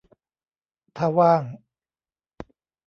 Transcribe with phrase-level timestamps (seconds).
[0.97, 1.43] ถ้าว่าง